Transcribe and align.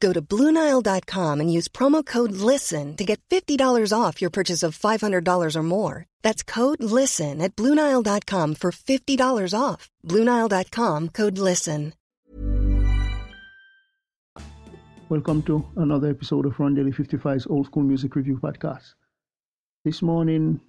Go 0.00 0.12
to 0.14 0.22
BlueNile.com 0.22 1.40
and 1.40 1.52
use 1.52 1.68
promo 1.68 2.04
code 2.04 2.32
LISTEN 2.32 2.96
to 2.96 3.04
get 3.04 3.20
$50 3.28 3.92
off 3.92 4.20
your 4.20 4.30
purchase 4.30 4.62
of 4.62 4.78
$500 4.78 5.56
or 5.56 5.62
more. 5.62 6.06
That's 6.22 6.42
code 6.42 6.82
LISTEN 6.82 7.42
at 7.42 7.54
BlueNile.com 7.54 8.54
for 8.54 8.70
$50 8.72 9.54
off. 9.58 9.90
BlueNile.com 10.06 11.08
code 11.10 11.38
LISTEN. 11.38 11.92
Welcome 15.10 15.42
to 15.42 15.66
another 15.76 16.08
episode 16.08 16.46
of 16.46 16.54
Rondelle 16.54 16.94
55's 16.94 17.46
Old 17.48 17.66
School 17.66 17.82
Music 17.82 18.14
Review 18.14 18.38
Podcast. 18.38 18.94
This 19.84 20.02
morning, 20.02 20.60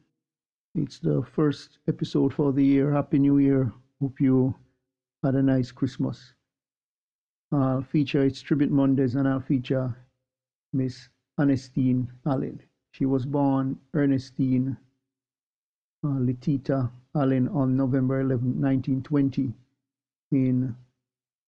it's 0.73 0.98
the 0.98 1.23
first 1.36 1.77
episode 1.88 2.34
for 2.34 2.52
the 2.52 2.66
year. 2.66 2.91
Happy 2.91 3.20
New 3.20 3.38
Year. 3.38 3.72
Hope 4.02 4.20
you 4.20 4.55
had 5.23 5.36
a 5.36 5.44
nice 5.44 5.72
Christmas. 5.72 6.34
I'll 7.54 7.82
feature 7.82 8.23
its 8.23 8.41
Tribute 8.41 8.72
Mondays 8.72 9.16
and 9.16 9.28
I'll 9.28 9.41
feature 9.41 9.94
Miss 10.72 11.09
Annisteen 11.38 12.08
Allen. 12.25 12.62
She 12.94 13.06
was 13.06 13.25
born 13.25 13.78
Ernestine 13.94 14.78
uh, 16.03 16.17
Letitia 16.20 16.90
Allen 17.14 17.50
on 17.50 17.75
November 17.75 18.22
11, 18.22 18.62
1920, 18.62 19.53
in 20.31 20.75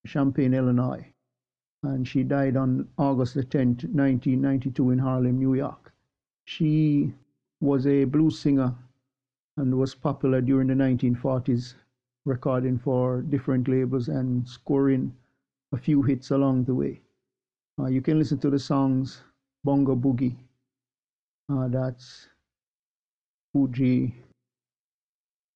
Champaign, 0.06 0.54
Illinois. 0.54 1.08
And 1.84 2.06
she 2.06 2.24
died 2.24 2.58
on 2.58 2.90
August 2.98 3.36
the 3.36 3.44
10th, 3.44 3.86
1992, 3.86 4.92
in 4.92 5.00
Harlem, 5.00 5.40
New 5.40 5.54
York. 5.54 5.94
She 6.46 7.14
was 7.62 7.88
a 7.88 8.04
blues 8.04 8.38
singer 8.40 8.76
and 9.56 9.78
was 9.78 9.96
popular 9.96 10.42
during 10.42 10.68
the 10.68 10.74
1940s, 10.74 11.76
recording 12.26 12.78
for 12.78 13.22
different 13.22 13.70
labels 13.70 14.10
and 14.10 14.46
scoring 14.48 15.16
a 15.74 15.78
few 15.78 16.04
hits 16.04 16.30
along 16.30 16.64
the 16.64 16.76
way. 16.76 17.02
Uh, 17.80 17.88
you 17.88 18.02
can 18.02 18.20
listen 18.20 18.38
to 18.38 18.50
the 18.52 18.60
songs 18.60 19.24
Bongo 19.64 19.96
Boogie, 19.96 20.36
uh, 21.52 21.68
that's 21.68 22.28
Fuji, 23.52 24.14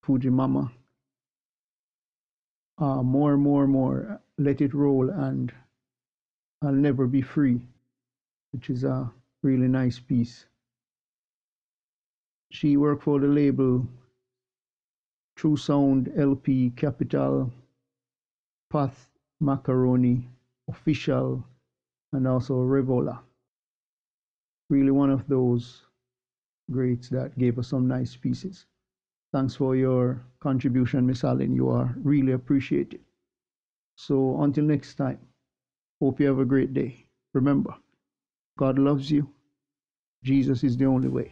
Fuji 0.03 0.29
Mama, 0.29 0.71
uh, 2.79 3.03
More, 3.03 3.37
More, 3.37 3.67
More, 3.67 4.19
Let 4.37 4.61
It 4.61 4.73
Roll, 4.73 5.09
and 5.09 5.53
I'll 6.63 6.71
Never 6.71 7.05
Be 7.05 7.21
Free, 7.21 7.61
which 8.53 8.69
is 8.69 8.83
a 8.83 9.11
really 9.43 9.67
nice 9.67 9.99
piece. 9.99 10.45
She 12.52 12.77
worked 12.77 13.03
for 13.03 13.19
the 13.19 13.27
label 13.27 13.85
True 15.35 15.57
Sound 15.57 16.11
LP 16.17 16.71
Capital 16.71 17.52
Path 18.71 19.16
macaroni, 19.39 20.27
official, 20.69 21.45
and 22.13 22.27
also 22.27 22.55
Revola. 22.55 23.19
Really 24.69 24.91
one 24.91 25.09
of 25.09 25.27
those 25.27 25.83
greats 26.71 27.09
that 27.09 27.38
gave 27.38 27.58
us 27.59 27.67
some 27.67 27.88
nice 27.88 28.15
pieces. 28.15 28.65
Thanks 29.33 29.55
for 29.55 29.75
your 29.75 30.21
contribution, 30.39 31.05
Miss 31.05 31.23
Allen. 31.23 31.53
You 31.53 31.70
are 31.70 31.95
really 32.03 32.33
appreciated. 32.33 33.02
So 33.95 34.42
until 34.42 34.65
next 34.65 34.95
time, 34.95 35.20
hope 35.99 36.19
you 36.19 36.27
have 36.27 36.39
a 36.39 36.45
great 36.45 36.73
day. 36.73 37.05
Remember, 37.33 37.73
God 38.58 38.80
loves 38.80 39.11
you. 39.11 39.30
Jesus 40.23 40.64
is 40.64 40.77
the 40.77 40.86
only 40.86 41.09
way. 41.09 41.31